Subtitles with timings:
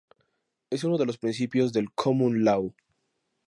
[0.71, 2.73] Es uno de los principios del "common law".